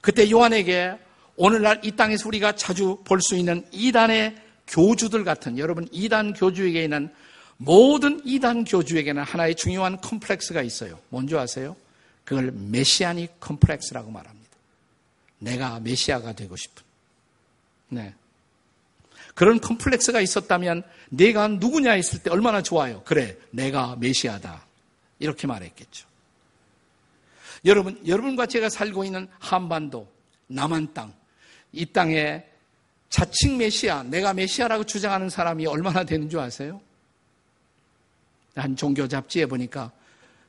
그때 0.00 0.28
요한에게 0.28 0.98
오늘날 1.36 1.80
이 1.84 1.92
땅에서 1.92 2.26
우리가 2.26 2.56
자주 2.56 2.98
볼 3.04 3.20
수 3.20 3.36
있는 3.36 3.64
이단의 3.70 4.34
교주들 4.66 5.22
같은 5.22 5.58
여러분 5.58 5.86
이단 5.92 6.32
교주에게는 6.32 7.08
모든 7.64 8.20
이단 8.24 8.64
교주에게는 8.64 9.22
하나의 9.22 9.54
중요한 9.54 10.00
컴플렉스가 10.00 10.62
있어요. 10.62 10.98
뭔지 11.10 11.36
아세요? 11.36 11.76
그걸 12.24 12.50
메시아닉 12.50 13.38
컴플렉스라고 13.40 14.10
말합니다. 14.10 14.50
내가 15.38 15.80
메시아가 15.80 16.32
되고 16.32 16.56
싶은. 16.56 16.82
네. 17.88 18.14
그런 19.34 19.60
컴플렉스가 19.60 20.20
있었다면 20.20 20.82
내가 21.08 21.48
누구냐 21.48 21.92
했을 21.92 22.22
때 22.22 22.30
얼마나 22.30 22.62
좋아요. 22.62 23.02
그래, 23.04 23.36
내가 23.50 23.96
메시아다. 23.96 24.66
이렇게 25.20 25.46
말했겠죠. 25.46 26.06
여러분, 27.64 28.00
여러분과 28.06 28.46
제가 28.46 28.68
살고 28.68 29.04
있는 29.04 29.28
한반도, 29.38 30.08
남한 30.48 30.94
땅, 30.94 31.14
이 31.72 31.86
땅에 31.86 32.44
자칭 33.08 33.56
메시아, 33.56 34.02
내가 34.04 34.34
메시아라고 34.34 34.84
주장하는 34.84 35.28
사람이 35.30 35.66
얼마나 35.66 36.02
되는 36.02 36.28
줄 36.28 36.40
아세요? 36.40 36.80
한 38.54 38.76
종교 38.76 39.08
잡지에 39.08 39.46
보니까 39.46 39.90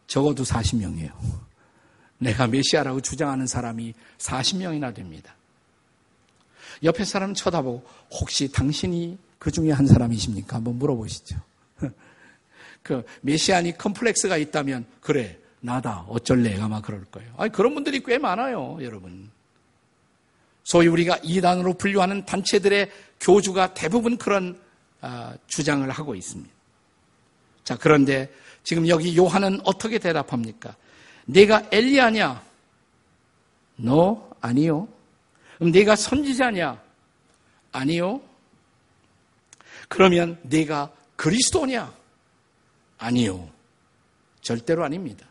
적어도 0.07 0.43
40명이에요. 0.43 1.11
내가 2.17 2.47
메시아라고 2.47 3.01
주장하는 3.01 3.47
사람이 3.47 3.93
40명이나 4.17 4.93
됩니다. 4.93 5.35
옆에 6.83 7.05
사람 7.05 7.33
쳐다보고 7.33 7.83
혹시 8.11 8.51
당신이 8.51 9.17
그 9.39 9.51
중에 9.51 9.71
한 9.71 9.85
사람이십니까? 9.85 10.57
한번 10.57 10.79
물어보시죠. 10.79 11.37
그 12.83 13.05
메시아니 13.21 13.77
컴플렉스가 13.77 14.37
있다면 14.37 14.85
그래 15.01 15.37
나다 15.59 16.05
어쩔래 16.07 16.59
아마 16.59 16.81
그럴 16.81 17.05
거예요. 17.05 17.33
아니 17.37 17.51
그런 17.51 17.73
분들이 17.73 18.01
꽤 18.03 18.17
많아요, 18.17 18.77
여러분. 18.81 19.29
소위 20.63 20.87
우리가 20.87 21.19
이단으로 21.23 21.73
분류하는 21.73 22.25
단체들의 22.25 22.89
교주가 23.19 23.73
대부분 23.73 24.17
그런 24.17 24.59
아, 25.01 25.35
주장을 25.47 25.89
하고 25.89 26.15
있습니다. 26.15 26.52
자, 27.63 27.78
그런데 27.78 28.34
지금 28.63 28.88
여기 28.88 29.15
요한은 29.17 29.62
어떻게 29.63 29.99
대답합니까? 29.99 30.76
내가 31.26 31.67
엘리야냐? 31.71 32.43
너 33.78 34.30
아니요. 34.41 34.88
그럼 35.58 35.71
내가 35.71 35.95
선지자냐? 35.95 36.82
아니요. 37.71 38.21
그러면 39.88 40.39
내가 40.43 40.91
그리스도냐? 41.15 41.93
아니요. 42.97 43.49
절대로 44.41 44.84
아닙니다. 44.84 45.26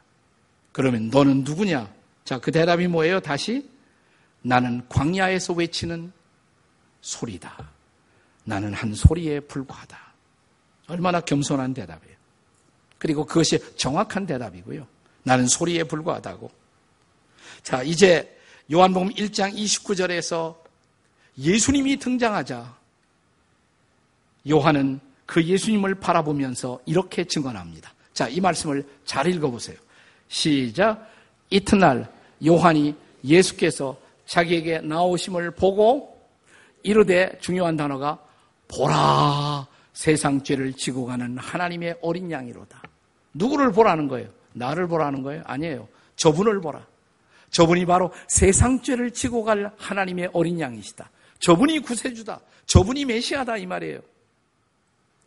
그러면 0.72 1.08
너는 1.10 1.44
누구냐? 1.44 1.92
자, 2.24 2.38
그 2.38 2.50
대답이 2.50 2.86
뭐예요? 2.88 3.20
다시 3.20 3.68
나는 4.42 4.82
광야에서 4.88 5.52
외치는 5.52 6.12
소리다. 7.00 7.70
나는 8.44 8.72
한 8.72 8.94
소리에 8.94 9.40
불과하다. 9.40 9.98
얼마나 10.88 11.20
겸손한 11.20 11.74
대답이에요. 11.74 12.16
그리고 13.02 13.24
그것이 13.26 13.58
정확한 13.74 14.26
대답이고요. 14.26 14.86
나는 15.24 15.48
소리에 15.48 15.82
불과하다고. 15.82 16.48
자, 17.64 17.82
이제 17.82 18.38
요한복음 18.72 19.08
1장 19.14 19.52
29절에서 19.52 20.54
예수님이 21.36 21.96
등장하자 21.96 22.76
요한은 24.48 25.00
그 25.26 25.42
예수님을 25.42 25.96
바라보면서 25.96 26.78
이렇게 26.86 27.24
증언합니다. 27.24 27.92
자, 28.14 28.28
이 28.28 28.40
말씀을 28.40 28.86
잘 29.04 29.26
읽어보세요. 29.26 29.76
시작. 30.28 31.04
이튿날 31.50 32.08
요한이 32.46 32.94
예수께서 33.24 33.98
자기에게 34.26 34.78
나오심을 34.78 35.50
보고 35.56 36.24
이르되 36.84 37.36
중요한 37.40 37.76
단어가 37.76 38.24
보라 38.68 39.66
세상 39.92 40.40
죄를 40.44 40.72
지고 40.74 41.04
가는 41.04 41.36
하나님의 41.36 41.98
어린 42.00 42.30
양이로다. 42.30 42.91
누구를 43.34 43.72
보라는 43.72 44.08
거예요? 44.08 44.28
나를 44.52 44.86
보라는 44.88 45.22
거예요? 45.22 45.42
아니에요. 45.46 45.88
저분을 46.16 46.60
보라. 46.60 46.86
저분이 47.50 47.86
바로 47.86 48.12
세상 48.28 48.82
죄를 48.82 49.10
지고 49.10 49.44
갈 49.44 49.72
하나님의 49.76 50.30
어린 50.32 50.58
양이시다. 50.58 51.10
저분이 51.40 51.80
구세주다. 51.80 52.40
저분이 52.66 53.04
메시아다 53.04 53.58
이 53.58 53.66
말이에요. 53.66 54.00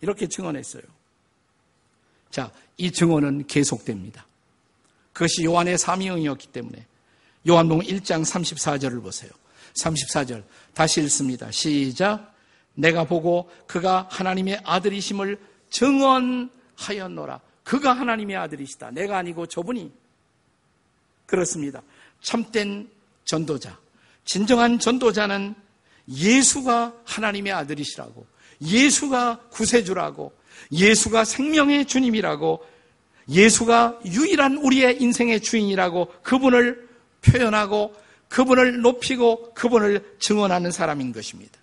이렇게 0.02 0.28
증언했어요. 0.28 0.84
자, 2.32 2.52
이 2.78 2.92
증언은 2.92 3.48
계속됩니다. 3.48 4.26
그것이 5.14 5.46
요한의 5.46 5.78
사명이었기 5.78 6.48
때문에 6.48 6.86
요한복음 7.48 7.86
1장 7.86 8.26
34절을 8.26 9.02
보세요. 9.02 9.32
34절 9.82 10.44
다시 10.74 11.02
읽습니다. 11.04 11.52
시작. 11.52 12.34
내가 12.74 13.06
보고 13.06 13.50
그가 13.68 14.08
하나님의 14.12 14.62
아들이심을 14.64 15.40
증언하였노라. 15.70 17.40
그가 17.66 17.92
하나님의 17.92 18.38
아들이시다. 18.38 18.92
내가 18.92 19.18
아니고 19.18 19.48
저분이 19.48 19.92
그렇습니다. 21.26 21.82
참된 22.22 22.90
전도자. 23.26 23.78
진정한 24.24 24.80
전도자는 24.80 25.56
예수가 26.08 26.94
하나님의 27.04 27.52
아들이시라고, 27.52 28.26
예수가 28.62 29.48
구세주라고, 29.50 30.32
예수가 30.72 31.26
생명의 31.26 31.86
주님이라고, 31.86 32.66
예수가 33.30 34.02
유일한 34.06 34.58
우리의 34.58 35.02
인생의 35.02 35.42
주인이라고 35.42 36.14
그분을 36.22 36.88
표현하고 37.22 37.96
그분을 38.30 38.82
높이고 38.82 39.54
그분을 39.56 40.18
증언하는 40.20 40.70
사람인 40.70 41.12
것입니다. 41.12 41.58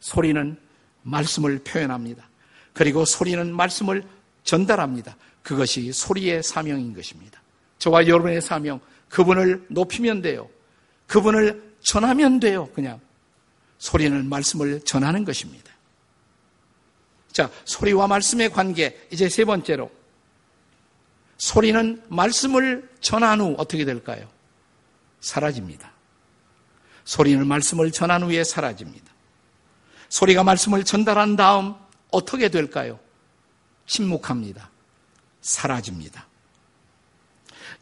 소리는 0.00 0.58
말씀을 1.02 1.60
표현합니다. 1.60 2.28
그리고 2.74 3.04
소리는 3.06 3.54
말씀을 3.54 4.04
전달합니다. 4.44 5.16
그것이 5.42 5.92
소리의 5.92 6.42
사명인 6.42 6.94
것입니다. 6.94 7.42
저와 7.78 8.06
여러분의 8.06 8.40
사명, 8.40 8.80
그분을 9.08 9.66
높이면 9.68 10.22
돼요. 10.22 10.48
그분을 11.06 11.74
전하면 11.80 12.40
돼요. 12.40 12.68
그냥. 12.74 13.00
소리는 13.78 14.26
말씀을 14.28 14.80
전하는 14.80 15.24
것입니다. 15.24 15.70
자, 17.32 17.50
소리와 17.64 18.06
말씀의 18.06 18.50
관계. 18.50 19.06
이제 19.10 19.28
세 19.28 19.44
번째로. 19.44 19.90
소리는 21.36 22.02
말씀을 22.08 22.88
전한 23.00 23.40
후 23.40 23.54
어떻게 23.58 23.84
될까요? 23.84 24.28
사라집니다. 25.20 25.92
소리는 27.04 27.46
말씀을 27.46 27.90
전한 27.90 28.22
후에 28.22 28.44
사라집니다. 28.44 29.12
소리가 30.08 30.44
말씀을 30.44 30.84
전달한 30.84 31.36
다음 31.36 31.74
어떻게 32.10 32.48
될까요? 32.48 32.98
침묵합니다. 33.86 34.70
사라집니다. 35.40 36.26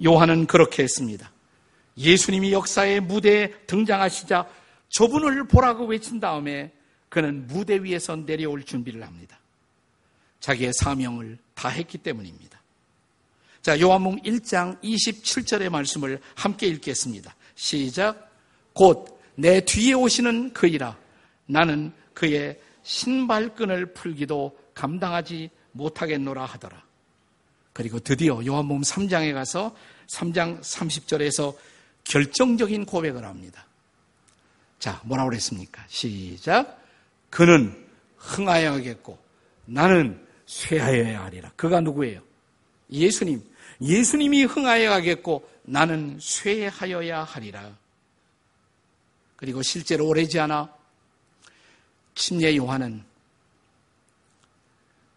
요한은 0.05 0.47
그렇게 0.47 0.83
했습니다. 0.83 1.31
예수님이 1.97 2.53
역사의 2.53 3.01
무대에 3.01 3.53
등장하시자 3.67 4.49
저분을 4.89 5.47
보라고 5.49 5.87
외친 5.87 6.21
다음에 6.21 6.73
그는 7.09 7.47
무대 7.47 7.83
위에서 7.83 8.17
내려올 8.17 8.65
준비를 8.65 9.03
합니다. 9.03 9.39
자기의 10.41 10.73
사명을 10.75 11.39
다 11.55 11.69
했기 11.69 11.99
때문입니다. 11.99 12.61
자, 13.61 13.79
요한복음 13.79 14.23
1장 14.23 14.83
27절의 14.83 15.69
말씀을 15.69 16.21
함께 16.35 16.67
읽겠습니다. 16.67 17.35
시작. 17.55 18.31
곧 18.73 19.13
내 19.35 19.61
뒤에 19.61 19.95
오시는 19.95 20.53
그이라 20.53 20.97
나는 21.47 21.93
그의 22.15 22.59
신발끈을 22.83 23.95
풀기도 23.95 24.59
감당하지 24.75 25.51
못하겠노라 25.73 26.45
하더라. 26.45 26.83
그리고 27.73 27.99
드디어 27.99 28.45
요한복음 28.45 28.83
3장에 28.83 29.33
가서 29.33 29.75
3장 30.09 30.61
30절에서 30.61 31.57
결정적인 32.05 32.85
고백을 32.85 33.25
합니다. 33.25 33.67
자, 34.79 35.01
뭐라고 35.05 35.31
그랬습니까? 35.31 35.85
시작. 35.89 36.81
그는 37.31 37.87
흥하여야겠고 38.17 39.19
나는 39.65 40.27
쇠하여야 40.47 41.25
하리라. 41.25 41.53
그가 41.57 41.81
누구예요? 41.81 42.21
예수님. 42.91 43.43
예수님이 43.81 44.45
흥하여야겠고 44.45 45.49
나는 45.63 46.19
쇠하여야 46.21 47.25
하리라. 47.25 47.77
그리고 49.37 49.63
실제로 49.63 50.07
오래지 50.07 50.39
않아 50.41 50.73
침례 52.15 52.57
요한은 52.57 53.03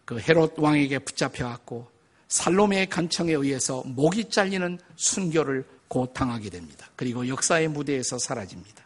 그 0.06 0.18
헤롯 0.20 0.54
왕에게 0.56 1.00
붙잡혀갖고 1.00 1.90
살로메의 2.28 2.88
간청에 2.88 3.32
의해서 3.32 3.82
목이 3.84 4.30
잘리는 4.30 4.78
순교를 4.94 5.66
곧 5.88 6.14
당하게 6.14 6.48
됩니다. 6.48 6.88
그리고 6.96 7.28
역사의 7.28 7.68
무대에서 7.68 8.18
사라집니다. 8.18 8.84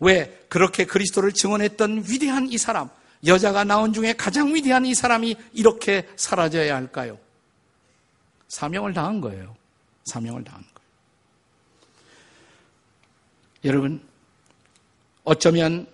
왜 0.00 0.44
그렇게 0.48 0.84
그리스도를 0.84 1.32
증언했던 1.32 2.04
위대한 2.08 2.48
이 2.48 2.58
사람, 2.58 2.88
여자가 3.26 3.64
나온 3.64 3.92
중에 3.92 4.14
가장 4.14 4.54
위대한 4.54 4.86
이 4.86 4.94
사람이 4.94 5.36
이렇게 5.52 6.08
사라져야 6.16 6.74
할까요? 6.74 7.18
사명을 8.48 8.94
당한 8.94 9.20
거예요. 9.20 9.56
사명을 10.04 10.44
당한 10.44 10.62
거예요. 10.62 10.72
여러분, 13.64 14.02
어쩌면 15.24 15.86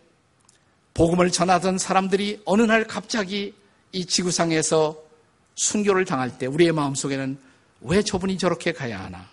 복음을 0.95 1.31
전하던 1.31 1.79
사람들이 1.79 2.43
어느 2.45 2.63
날 2.63 2.87
갑자기 2.87 3.55
이 3.93 4.05
지구상에서 4.07 5.03
순교를 5.55 6.05
당할 6.05 6.39
때 6.39 6.47
우리의 6.47 6.73
마음속에는 6.73 7.39
왜 7.83 8.03
저분이 8.03 8.39
저렇게 8.39 8.73
가야 8.73 9.03
하나? 9.03 9.29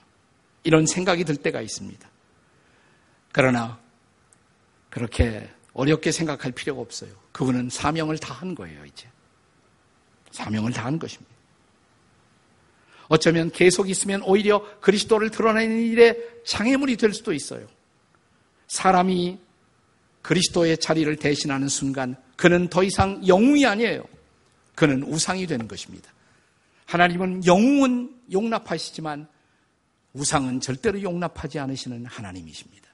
이런 0.63 0.85
생각이 0.85 1.23
들 1.23 1.35
때가 1.35 1.61
있습니다. 1.61 2.09
그러나 3.31 3.79
그렇게 4.89 5.49
어렵게 5.73 6.11
생각할 6.11 6.51
필요가 6.51 6.81
없어요. 6.81 7.11
그분은 7.31 7.69
사명을 7.69 8.17
다 8.17 8.33
한 8.33 8.55
거예요, 8.55 8.85
이제. 8.85 9.07
사명을 10.31 10.71
다 10.71 10.85
한 10.85 10.97
것입니다. 10.99 11.33
어쩌면 13.07 13.51
계속 13.51 13.89
있으면 13.89 14.21
오히려 14.23 14.79
그리스도를 14.79 15.29
드러내는 15.29 15.79
일에 15.81 16.17
장애물이 16.45 16.97
될 16.97 17.13
수도 17.13 17.33
있어요. 17.33 17.67
사람이 18.67 19.37
그리스도의 20.23 20.77
자리를 20.79 21.15
대신하는 21.17 21.67
순간 21.67 22.15
그는 22.35 22.67
더 22.67 22.83
이상 22.83 23.21
영웅이 23.27 23.65
아니에요. 23.65 24.03
그는 24.75 25.03
우상이 25.03 25.47
되는 25.47 25.67
것입니다. 25.67 26.11
하나님은 26.85 27.45
영웅은 27.45 28.23
용납하시지만 28.31 29.27
우상은 30.13 30.61
절대로 30.61 31.01
용납하지 31.01 31.59
않으시는 31.59 32.05
하나님이십니다. 32.05 32.85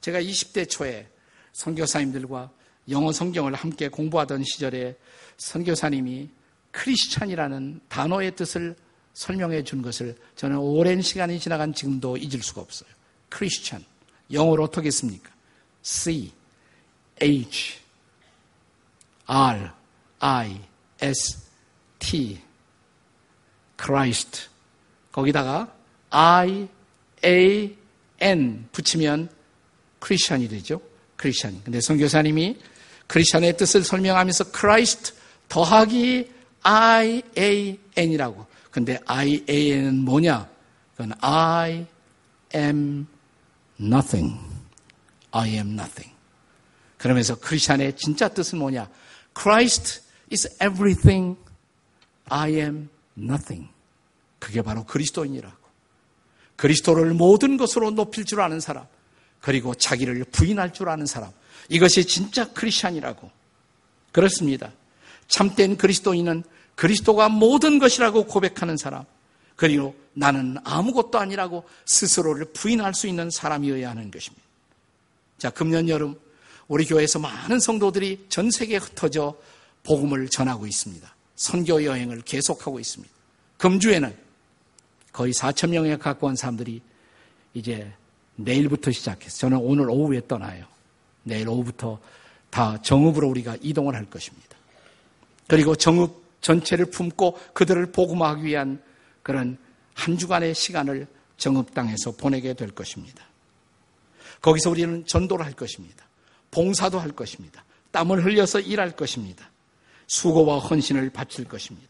제가 0.00 0.20
20대 0.20 0.68
초에 0.68 1.08
선교사님들과 1.52 2.50
영어 2.90 3.12
성경을 3.12 3.54
함께 3.54 3.88
공부하던 3.88 4.44
시절에 4.44 4.96
선교사님이 5.36 6.28
크리스찬이라는 6.70 7.80
단어의 7.88 8.36
뜻을 8.36 8.76
설명해 9.14 9.62
준 9.62 9.80
것을 9.80 10.16
저는 10.36 10.58
오랜 10.58 11.00
시간이 11.00 11.38
지나간 11.38 11.72
지금도 11.72 12.16
잊을 12.16 12.42
수가 12.42 12.60
없어요. 12.60 12.90
크리스찬. 13.28 13.84
영어로 14.32 14.64
어떻게 14.64 14.90
씁니까? 14.90 15.30
C, 15.82 16.32
H, 17.22 17.78
R, 19.26 19.70
I, 20.20 20.60
S, 21.00 21.38
T, 21.98 22.40
Christ. 23.78 24.48
거기다가 25.12 25.72
I, 26.10 26.68
A, 27.24 27.76
N 28.20 28.68
붙이면 28.72 29.28
크리스천이 29.98 30.48
되죠. 30.48 30.80
크리스천. 31.16 31.62
근데 31.64 31.80
선교사님이 31.80 32.58
크리스천의 33.06 33.56
뜻을 33.56 33.84
설명하면서 33.84 34.52
Christ 34.52 35.14
더하기 35.48 36.30
I, 36.62 37.22
A, 37.38 37.78
N이라고. 37.96 38.46
근데 38.70 38.98
I, 39.06 39.44
A, 39.48 39.70
N은 39.72 40.04
뭐냐? 40.04 40.48
그건 40.92 41.12
I 41.20 41.86
am 42.54 43.06
nothing. 43.80 44.38
I 45.30 45.50
am 45.50 45.72
nothing. 45.72 46.12
그러면서 46.98 47.36
크리스천의 47.36 47.96
진짜 47.96 48.28
뜻은 48.28 48.58
뭐냐? 48.58 48.88
Christ 49.38 50.02
is 50.32 50.48
everything. 50.62 51.36
I 52.26 52.54
am 52.54 52.88
nothing. 53.18 53.68
그게 54.38 54.62
바로 54.62 54.84
그리스도인이라고. 54.84 55.56
그리스도를 56.56 57.14
모든 57.14 57.56
것으로 57.56 57.90
높일 57.90 58.24
줄 58.24 58.40
아는 58.40 58.60
사람. 58.60 58.86
그리고 59.40 59.74
자기를 59.74 60.24
부인할 60.24 60.72
줄 60.72 60.88
아는 60.88 61.06
사람. 61.06 61.30
이것이 61.68 62.06
진짜 62.06 62.52
크리스천이라고. 62.52 63.30
그렇습니다. 64.12 64.70
참된 65.28 65.76
그리스도인은 65.76 66.44
그리스도가 66.74 67.28
모든 67.28 67.78
것이라고 67.78 68.24
고백하는 68.24 68.76
사람. 68.76 69.04
그리고 69.56 69.94
나는 70.14 70.56
아무것도 70.64 71.18
아니라고 71.18 71.64
스스로를 71.84 72.46
부인할 72.52 72.94
수 72.94 73.06
있는 73.06 73.30
사람이어야 73.30 73.90
하는 73.90 74.10
것입니다. 74.10 74.44
자, 75.38 75.50
금년 75.50 75.88
여름 75.88 76.18
우리 76.68 76.84
교회에서 76.86 77.18
많은 77.18 77.60
성도들이 77.60 78.26
전 78.28 78.50
세계에 78.50 78.78
흩어져 78.78 79.36
복음을 79.82 80.28
전하고 80.28 80.66
있습니다. 80.66 81.14
선교 81.36 81.84
여행을 81.84 82.22
계속하고 82.22 82.80
있습니다. 82.80 83.12
금주에는 83.58 84.16
거의 85.12 85.32
4천 85.32 85.70
명에 85.70 85.96
가까운 85.96 86.36
사람들이 86.36 86.80
이제 87.54 87.92
내일부터 88.36 88.90
시작해서 88.90 89.38
저는 89.38 89.58
오늘 89.58 89.88
오후에 89.90 90.22
떠나요. 90.26 90.66
내일 91.22 91.48
오후부터 91.48 92.00
다 92.50 92.80
정읍으로 92.82 93.28
우리가 93.28 93.56
이동을 93.60 93.94
할 93.94 94.04
것입니다. 94.06 94.56
그리고 95.46 95.74
정읍 95.74 96.24
전체를 96.40 96.86
품고 96.86 97.38
그들을 97.52 97.92
복음하기 97.92 98.44
위한 98.44 98.82
그런 99.22 99.56
한 99.94 100.18
주간의 100.18 100.54
시간을 100.54 101.06
정읍 101.36 101.74
땅에서 101.74 102.12
보내게 102.12 102.54
될 102.54 102.70
것입니다. 102.70 103.24
거기서 104.42 104.70
우리는 104.70 105.06
전도를 105.06 105.44
할 105.44 105.52
것입니다. 105.52 106.03
봉사도 106.54 107.00
할 107.00 107.10
것입니다. 107.10 107.64
땀을 107.90 108.24
흘려서 108.24 108.60
일할 108.60 108.92
것입니다. 108.92 109.50
수고와 110.06 110.58
헌신을 110.58 111.10
바칠 111.10 111.44
것입니다. 111.46 111.88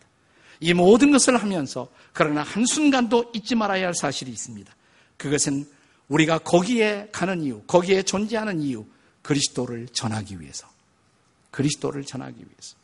이 0.61 0.73
모든 0.73 1.13
것을 1.13 1.37
하면서 1.37 1.89
그러나 2.15 2.43
한순간도 2.43 3.33
잊지 3.35 3.55
말아야 3.55 3.87
할 3.87 3.95
사실이 3.95 4.31
있습니다. 4.31 4.75
그것은 5.19 5.69
우리가 6.09 6.39
거기에 6.39 7.09
가는 7.13 7.43
이유, 7.43 7.63
거기에 7.67 8.03
존재하는 8.03 8.63
이유, 8.63 8.87
그리스도를 9.23 9.89
전하기 9.93 10.41
위해서. 10.41 10.67
그리스도를 11.51 12.05
전하기 12.05 12.37
위해서. 12.37 12.77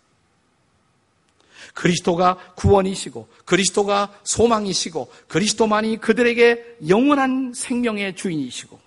그리스도가 1.74 2.54
구원이시고, 2.56 3.28
그리스도가 3.44 4.20
소망이시고, 4.24 5.12
그리스도만이 5.28 5.98
그들에게 5.98 6.78
영원한 6.88 7.52
생명의 7.54 8.16
주인이시고, 8.16 8.80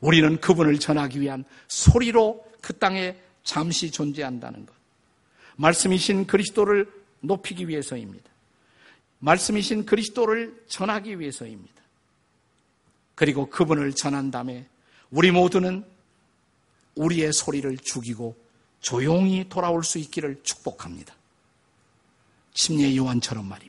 우리는 0.00 0.40
그분을 0.40 0.78
전하기 0.78 1.20
위한 1.20 1.44
소리로 1.68 2.44
그 2.60 2.76
땅에 2.78 3.16
잠시 3.42 3.90
존재한다는 3.90 4.66
것. 4.66 4.74
말씀이신 5.56 6.26
그리스도를 6.26 6.90
높이기 7.20 7.68
위해서입니다. 7.68 8.28
말씀이신 9.18 9.86
그리스도를 9.86 10.64
전하기 10.68 11.18
위해서입니다. 11.18 11.74
그리고 13.14 13.50
그분을 13.50 13.92
전한 13.92 14.30
다음에 14.30 14.66
우리 15.10 15.30
모두는 15.30 15.84
우리의 16.94 17.32
소리를 17.32 17.76
죽이고 17.78 18.36
조용히 18.80 19.48
돌아올 19.48 19.82
수 19.82 19.98
있기를 19.98 20.40
축복합니다. 20.44 21.14
침례 22.54 22.96
요한처럼 22.96 23.48
말입니다. 23.48 23.67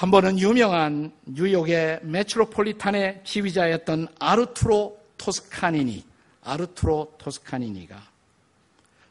한 0.00 0.10
번은 0.10 0.38
유명한 0.38 1.12
뉴욕의 1.26 2.00
메트로폴리탄의 2.04 3.20
지휘자였던 3.22 4.08
아르투로 4.18 4.98
토스카니니, 5.18 6.02
아르투로 6.42 7.16
토스카니니가 7.18 8.02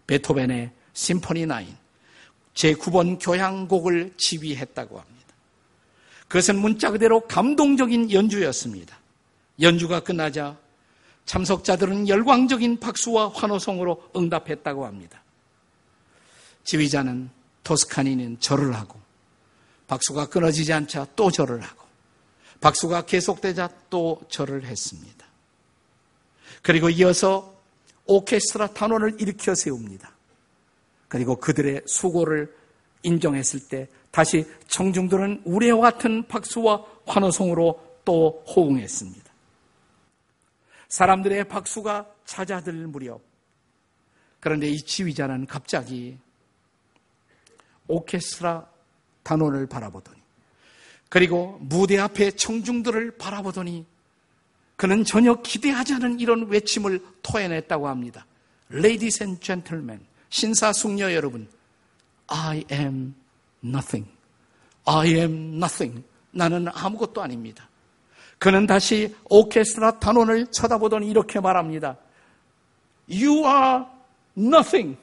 베토벤의 0.08 0.71
심포니 0.93 1.45
9, 1.45 1.54
제9번 2.56 3.23
교향곡을 3.23 4.13
지휘했다고 4.17 4.99
합니다. 4.99 5.28
그것은 6.28 6.58
문자 6.58 6.89
그대로 6.89 7.19
감동적인 7.19 8.12
연주였습니다. 8.12 8.97
연주가 9.62 9.99
끝나자 9.99 10.58
참석자들은 11.25 12.08
열광적인 12.08 12.80
박수와 12.80 13.30
환호성으로 13.30 14.10
응답했다고 14.15 14.88
합니다. 14.88 15.21
지휘자는 16.63 17.30
토스카니는 17.63 18.39
절을 18.39 18.73
하고 18.73 19.08
박수가 19.89 20.28
끊어지지 20.30 20.71
않자 20.71 21.08
또 21.15 21.32
절을 21.32 21.62
하고 21.62 21.84
박수가 22.62 23.06
계속되자 23.06 23.69
또 23.89 24.21
절을 24.30 24.65
했습니다. 24.65 25.25
그리고 26.62 26.89
이어서 26.89 27.56
오케스트라 28.06 28.67
단원을 28.67 29.19
일으켜 29.19 29.56
세웁니다. 29.56 30.12
그리고 31.08 31.38
그들의 31.38 31.82
수고를 31.88 32.56
인정했을 33.02 33.67
때 33.67 33.88
다시 34.12 34.45
청중들은 34.67 35.41
우레와 35.45 35.91
같은 35.91 36.28
박수와 36.28 36.86
환호성으로 37.08 38.02
또 38.06 38.43
호응했습니다. 38.56 39.30
사람들의 40.89 41.47
박수가 41.47 42.13
찾아들 42.25 42.73
무렵 42.73 43.21
그런데 44.39 44.67
이 44.69 44.78
지휘자는 44.78 45.47
갑자기 45.47 46.19
오케스트라 47.88 48.67
단원을 49.29 49.67
바라보더니 49.67 50.17
그리고 51.07 51.59
무대 51.61 51.99
앞에 51.99 52.31
청중들을 52.31 53.17
바라보더니 53.17 53.85
그는 54.75 55.03
전혀 55.03 55.35
기대하지 55.35 55.95
않은 55.95 56.19
이런 56.19 56.47
외침을 56.47 57.03
토해냈다고 57.21 57.87
합니다. 57.87 58.25
Ladies 58.71 59.21
and 59.21 59.39
gentlemen, 59.41 60.03
신사숙녀 60.29 61.13
여러분, 61.13 61.47
I 62.27 62.63
am 62.71 63.13
nothing. 63.63 64.09
I 64.85 65.09
am 65.09 65.55
nothing. 65.55 66.03
나는 66.31 66.67
아무것도 66.69 67.21
아닙니다. 67.21 67.69
그는 68.39 68.65
다시 68.65 69.15
오케스트라 69.25 69.99
단원을 69.99 70.47
쳐다보더니 70.47 71.07
이렇게 71.07 71.39
말합니다. 71.39 71.97
You 73.09 73.45
are 73.45 73.85
nothing. 74.37 74.97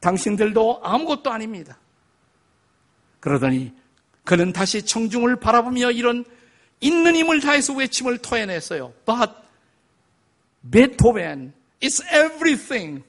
당신들도 0.00 0.80
아무것도 0.82 1.30
아닙니다. 1.30 1.78
그러더니 3.24 3.72
그는 4.22 4.52
다시 4.52 4.84
청중을 4.84 5.36
바라보며 5.36 5.92
이런 5.92 6.26
있는 6.82 7.16
힘을 7.16 7.40
다해서 7.40 7.72
외침을 7.72 8.18
토해냈어요. 8.18 8.92
But 9.06 9.32
Beethoven 10.70 11.54
is 11.82 12.02
everything. 12.02 13.02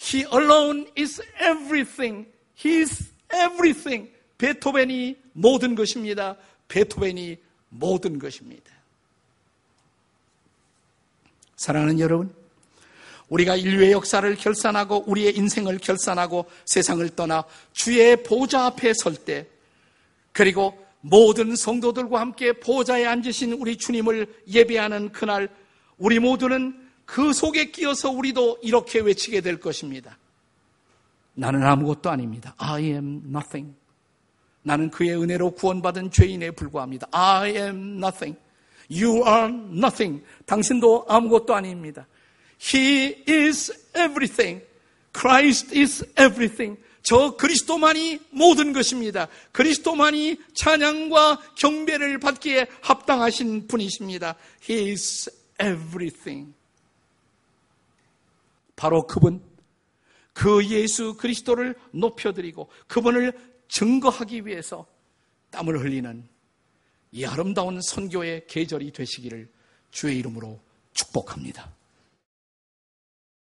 He 0.00 0.24
alone 0.32 0.86
is 0.96 1.20
everything. 1.40 2.28
He 2.64 2.82
is 2.82 3.12
everything. 3.34 4.12
베토벤이 4.38 5.18
모든 5.32 5.74
것입니다. 5.74 6.36
베토벤이 6.68 7.36
모든 7.70 8.20
것입니다. 8.20 8.70
사랑하는 11.56 11.98
여러분, 11.98 12.32
우리가 13.32 13.56
인류의 13.56 13.92
역사를 13.92 14.36
결산하고 14.36 15.04
우리의 15.06 15.34
인생을 15.36 15.78
결산하고 15.78 16.44
세상을 16.66 17.08
떠나 17.16 17.44
주의 17.72 18.22
보좌 18.22 18.66
앞에 18.66 18.92
설 18.92 19.16
때, 19.16 19.46
그리고 20.32 20.78
모든 21.00 21.56
성도들과 21.56 22.20
함께 22.20 22.52
보좌에 22.52 23.06
앉으신 23.06 23.54
우리 23.54 23.78
주님을 23.78 24.26
예배하는 24.48 25.12
그날, 25.12 25.48
우리 25.96 26.18
모두는 26.18 26.78
그 27.06 27.32
속에 27.32 27.70
끼어서 27.70 28.10
우리도 28.10 28.58
이렇게 28.60 29.00
외치게 29.00 29.40
될 29.40 29.58
것입니다. 29.58 30.18
나는 31.32 31.62
아무것도 31.62 32.10
아닙니다. 32.10 32.54
I 32.58 32.84
am 32.84 33.22
nothing. 33.28 33.74
나는 34.62 34.90
그의 34.90 35.16
은혜로 35.16 35.52
구원받은 35.52 36.10
죄인에 36.10 36.50
불과합니다. 36.50 37.08
I 37.10 37.56
am 37.56 37.96
nothing. 37.96 38.38
You 38.90 39.26
are 39.26 39.48
nothing. 39.48 40.22
당신도 40.44 41.06
아무것도 41.08 41.54
아닙니다. 41.54 42.06
He 42.62 43.24
is 43.28 43.72
everything. 43.94 44.64
Christ 45.12 45.76
is 45.76 46.04
everything. 46.18 46.80
저 47.02 47.36
그리스도만이 47.36 48.20
모든 48.30 48.72
것입니다. 48.72 49.26
그리스도만이 49.50 50.38
찬양과 50.54 51.54
경배를 51.56 52.18
받기에 52.20 52.68
합당하신 52.80 53.66
분이십니다. 53.66 54.36
He 54.68 54.90
is 54.90 55.30
everything. 55.60 56.54
바로 58.76 59.06
그분, 59.06 59.42
그 60.32 60.64
예수 60.68 61.16
그리스도를 61.16 61.74
높여드리고 61.92 62.68
그분을 62.86 63.32
증거하기 63.68 64.46
위해서 64.46 64.86
땀을 65.50 65.80
흘리는 65.80 66.28
이 67.10 67.24
아름다운 67.24 67.80
선교의 67.82 68.46
계절이 68.46 68.92
되시기를 68.92 69.50
주의 69.90 70.18
이름으로 70.18 70.60
축복합니다. 70.94 71.81